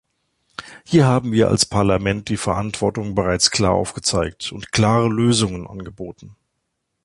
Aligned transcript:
Hier 0.83 1.05
haben 1.05 1.31
wir 1.31 1.49
als 1.49 1.63
Parlament 1.67 2.29
die 2.29 2.37
Verantwortung 2.37 3.13
bereits 3.13 3.51
klar 3.51 3.73
aufgezeigt 3.73 4.51
und 4.51 4.71
klare 4.71 5.07
Lösungen 5.07 5.67
angeboten. 5.67 6.35